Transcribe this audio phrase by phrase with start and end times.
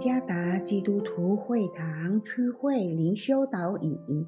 [0.00, 4.26] 加达基督徒会堂区会灵修导引，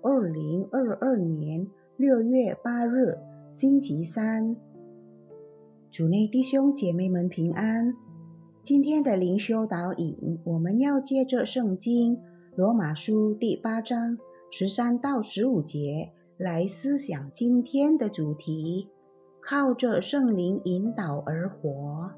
[0.00, 1.66] 二零二二年
[1.96, 3.18] 六月八日，
[3.52, 4.54] 星期三，
[5.90, 7.92] 主内弟兄姐妹们平安。
[8.62, 12.16] 今天的灵修导引，我们要借着圣经
[12.54, 14.16] 罗马书第八章
[14.52, 18.88] 十三到十五节来思想今天的主题：
[19.42, 22.12] 靠着圣灵引导而活。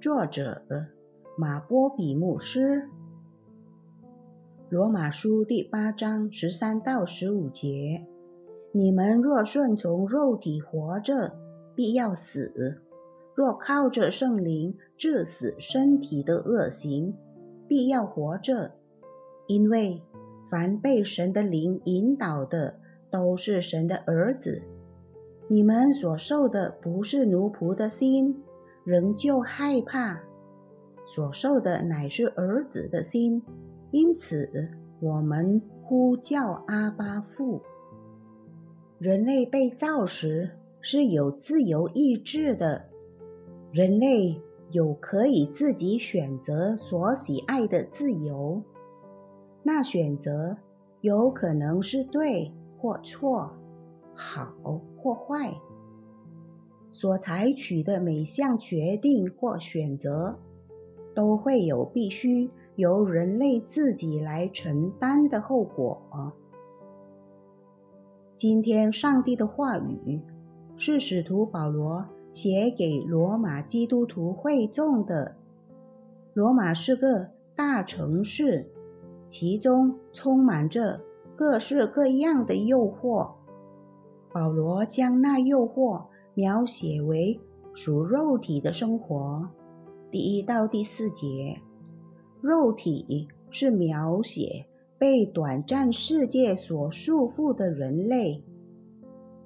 [0.00, 0.62] 作者。
[1.34, 2.90] 马波比牧师，
[4.68, 8.06] 罗马书第八章十三到十五节：
[8.72, 11.34] 你们若顺从肉体活着，
[11.74, 12.52] 必要死；
[13.34, 17.14] 若靠着圣灵致死身体的恶行，
[17.66, 18.72] 必要活着。
[19.46, 20.02] 因为
[20.50, 22.78] 凡被神的灵引导的，
[23.10, 24.62] 都是神的儿子。
[25.48, 28.42] 你们所受的不是奴仆的心，
[28.84, 30.20] 仍旧害怕。
[31.04, 33.42] 所受的乃是儿子的心，
[33.90, 34.48] 因此
[35.00, 37.60] 我们呼叫阿巴父。
[38.98, 42.84] 人类被造时是有自由意志的，
[43.72, 48.62] 人类有可以自己选择所喜爱的自由。
[49.64, 50.56] 那选择
[51.00, 53.52] 有可能是对或错，
[54.14, 54.54] 好
[54.96, 55.52] 或坏。
[56.92, 60.38] 所采取的每项决定或选择。
[61.14, 66.00] 都会有必须由人类自己来承担的后果。
[68.36, 70.20] 今天，上帝的话语
[70.76, 75.36] 是使徒保罗写给罗马基督徒会众的。
[76.34, 78.66] 罗马是个大城市，
[79.28, 81.00] 其中充满着
[81.36, 83.30] 各式各样的诱惑。
[84.32, 87.38] 保罗将那诱惑描写为
[87.74, 89.46] 属肉体的生活。
[90.12, 91.58] 第一到第四节，
[92.42, 94.66] 肉体是描写
[94.98, 98.44] 被短暂世界所束缚的人类。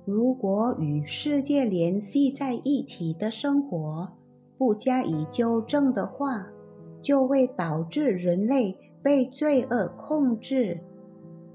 [0.04, 4.08] 如果与世界联系在一起的生活
[4.58, 6.48] 不加以纠正的话，
[7.00, 10.80] 就会导致人类被罪恶控制。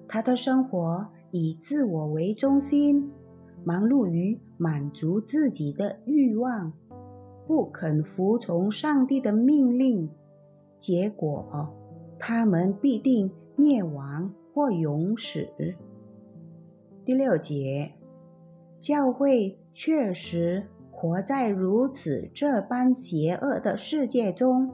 [0.08, 3.12] 他的生活以自我为中心，
[3.66, 6.72] 忙碌于满足自己的欲望。
[7.52, 10.10] 不肯服从上帝的命令，
[10.80, 11.68] 结果
[12.18, 15.50] 他们必定灭亡或永死。
[17.04, 17.92] 第六节，
[18.80, 24.72] 教会确实活在如此这般邪恶的世界中，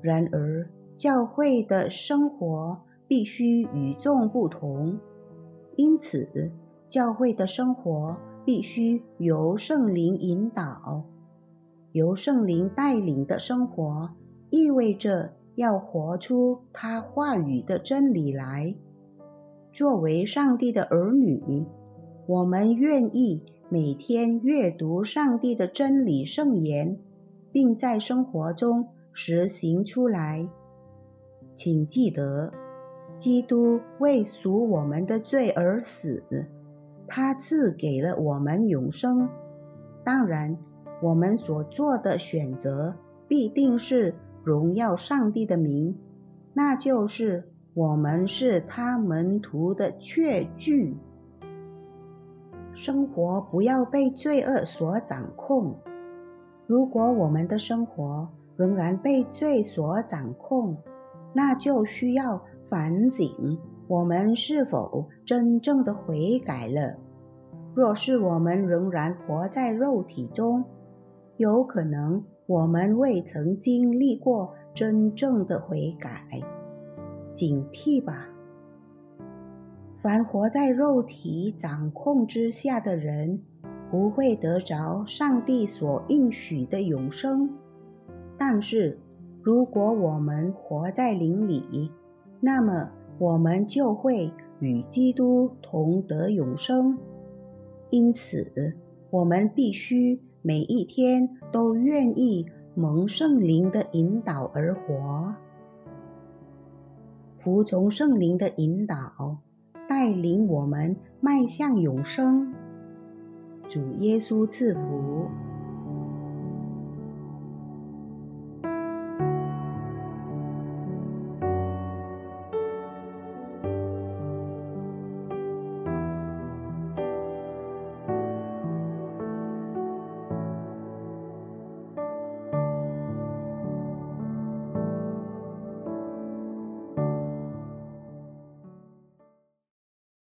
[0.00, 4.98] 然而教会的生活必须与众不同，
[5.76, 6.50] 因此
[6.88, 11.04] 教会的生活必须由圣灵引导。
[11.92, 14.08] 由圣灵带领的生活，
[14.48, 18.74] 意味着要活出他话语的真理来。
[19.72, 21.66] 作为上帝的儿女，
[22.26, 26.98] 我们愿意每天阅读上帝的真理圣言，
[27.50, 30.48] 并在生活中实行出来。
[31.54, 32.50] 请记得，
[33.18, 36.22] 基督为赎我们的罪而死，
[37.06, 39.28] 他赐给了我们永生。
[40.02, 40.56] 当然。
[41.02, 42.94] 我们所做的选择
[43.26, 44.14] 必定是
[44.44, 45.98] 荣耀上帝的名，
[46.54, 47.42] 那就是
[47.74, 50.96] 我们是他门徒的确据。
[52.72, 55.76] 生活不要被罪恶所掌控。
[56.68, 60.76] 如果我们的生活仍然被罪所掌控，
[61.34, 63.58] 那就需要反省
[63.88, 66.96] 我们是否真正的悔改了。
[67.74, 70.64] 若是我们仍然活在肉体中，
[71.42, 76.40] 有可能我们未曾经历过真正的悔改，
[77.34, 78.28] 警惕吧！
[80.00, 83.40] 凡活在肉体掌控之下的人，
[83.90, 87.50] 不会得着上帝所应许的永生。
[88.38, 89.00] 但是，
[89.42, 91.90] 如果我们活在灵里，
[92.38, 96.96] 那么我们就会与基督同得永生。
[97.90, 98.76] 因此，
[99.12, 100.20] 我们必须。
[100.44, 102.44] 每一天都愿意
[102.74, 105.36] 蒙圣灵的引导而活，
[107.38, 109.38] 服从圣灵的引导，
[109.88, 112.52] 带领我们迈向永生。
[113.68, 115.28] 主耶稣赐福。